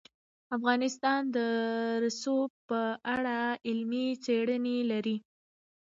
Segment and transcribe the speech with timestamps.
[0.57, 1.37] افغانستان د
[2.03, 2.81] رسوب په
[3.15, 5.17] اړه علمي څېړنې لري.